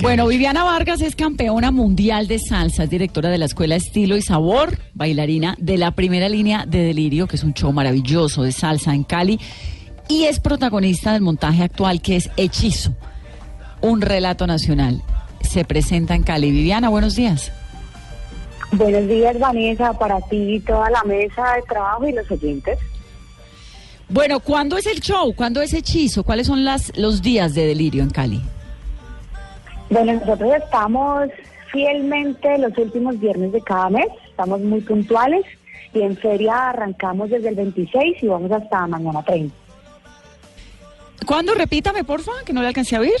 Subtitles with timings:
[0.00, 4.22] Bueno, Viviana Vargas es campeona mundial de salsa, es directora de la Escuela Estilo y
[4.22, 8.94] Sabor, bailarina de la primera línea de Delirio, que es un show maravilloso de salsa
[8.94, 9.40] en Cali,
[10.08, 12.94] y es protagonista del montaje actual que es Hechizo,
[13.80, 15.02] un relato nacional.
[15.40, 16.52] Se presenta en Cali.
[16.52, 17.50] Viviana, buenos días.
[18.70, 22.78] Buenos días, Vanessa, para ti, toda la mesa de trabajo y los oyentes.
[24.08, 25.34] Bueno, ¿cuándo es el show?
[25.34, 26.22] ¿Cuándo es Hechizo?
[26.22, 28.40] ¿Cuáles son las, los días de Delirio en Cali?
[29.90, 31.28] Bueno, nosotros estamos
[31.72, 35.44] fielmente los últimos viernes de cada mes, estamos muy puntuales
[35.94, 39.54] y en feria arrancamos desde el 26 y vamos hasta mañana 30.
[41.26, 41.54] ¿Cuándo?
[41.54, 43.12] Repítame, porfa, que no le alcancé a oír.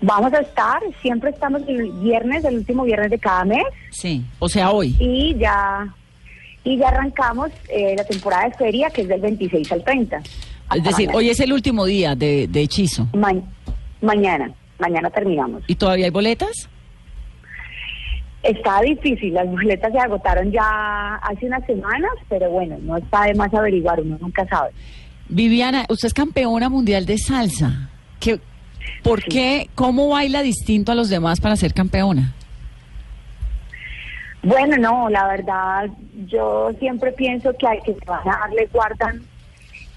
[0.00, 3.62] Vamos a estar, siempre estamos el viernes, el último viernes de cada mes.
[3.90, 4.96] Sí, o sea, hoy.
[4.98, 5.94] Y ya,
[6.64, 10.20] y ya arrancamos eh, la temporada de feria, que es del 26 al 30.
[10.74, 13.06] Es decir, hoy es el último día de, de hechizo.
[14.00, 14.52] mañana.
[14.82, 15.62] Mañana terminamos.
[15.68, 16.68] ¿Y todavía hay boletas?
[18.42, 23.34] Está difícil, las boletas se agotaron ya hace unas semanas, pero bueno, no está de
[23.34, 24.70] más averiguar, uno nunca sabe.
[25.28, 27.88] Viviana, usted es campeona mundial de salsa.
[28.18, 28.40] ¿Qué,
[29.04, 29.68] ¿Por qué?
[29.76, 32.34] ¿Cómo baila distinto a los demás para ser campeona?
[34.42, 35.86] Bueno, no, la verdad,
[36.26, 39.22] yo siempre pienso que hay que van a darle guardan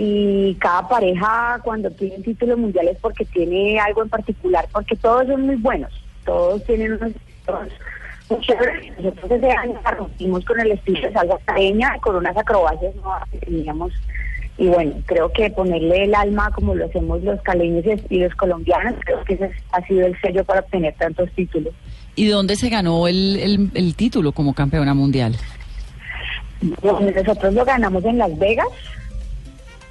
[0.00, 5.42] y cada pareja cuando tiene títulos mundiales porque tiene algo en particular, porque todos son
[5.42, 5.92] muy buenos,
[6.24, 7.72] todos tienen unos estilos
[8.30, 8.96] muy chéveres.
[8.98, 13.38] Nosotros ese año rompimos con el estilo de salsa careña, con unas acrobacias nuevas que
[13.38, 13.92] teníamos.
[14.56, 18.94] Y bueno, creo que ponerle el alma como lo hacemos los caleños y los colombianos,
[19.04, 21.74] creo que ese ha sido el sello para obtener tantos títulos.
[22.14, 25.36] ¿Y dónde se ganó el, el, título como campeona mundial?
[26.60, 28.66] nosotros lo ganamos en Las Vegas,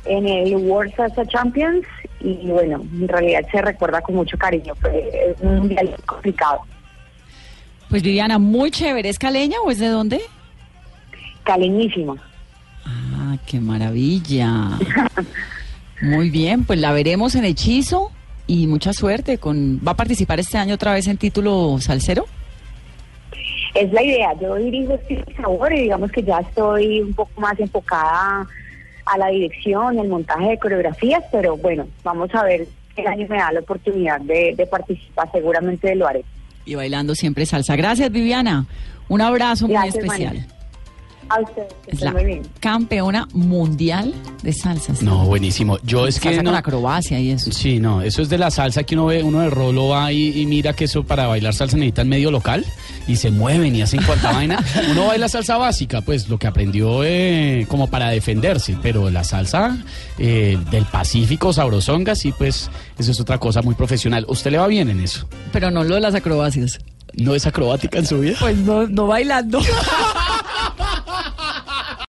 [0.08, 1.86] en el World Salsa Champions
[2.20, 6.62] y bueno, en realidad se recuerda con mucho cariño, fue un mundial complicado.
[7.90, 10.22] Pues Viviana, muy chévere, ¿es caleña o es de dónde?
[11.44, 12.16] Caleñísima.
[12.86, 14.72] Ah, qué maravilla.
[16.02, 18.12] muy bien, pues la veremos en Hechizo
[18.46, 19.38] y mucha suerte.
[19.38, 22.26] con ¿Va a participar este año otra vez en título salsero?
[23.74, 27.60] Es la idea, yo dirijo este sabor y digamos que ya estoy un poco más
[27.60, 28.48] enfocada
[29.12, 33.38] a la dirección, el montaje de coreografías, pero bueno, vamos a ver el año me
[33.38, 36.24] da la oportunidad de, participar, seguramente lo haré.
[36.66, 37.76] Y bailando siempre salsa.
[37.76, 38.66] Gracias, Viviana.
[39.08, 40.46] Un abrazo muy especial.
[41.30, 42.14] A usted, es la
[42.60, 44.94] campeona mundial de salsa.
[45.02, 45.78] No, buenísimo.
[45.84, 47.52] Yo es que con acrobacia y eso.
[47.52, 50.46] Sí, no, eso es de la salsa que uno ve, uno de rolo va y,
[50.46, 52.66] mira que eso para bailar salsa necesita el medio local
[53.08, 54.64] y se mueven y hacen cuanta vaina.
[54.92, 59.78] Uno baila salsa básica, pues lo que aprendió eh, como para defenderse, pero la salsa
[60.18, 64.26] eh, del Pacífico, sabrosonga, sí, pues eso es otra cosa muy profesional.
[64.28, 65.28] ¿Usted le va bien en eso?
[65.54, 66.80] Pero no lo de las acrobacias.
[67.14, 68.38] ¿No es acrobática en su vida?
[68.40, 69.60] Pues no, no bailando.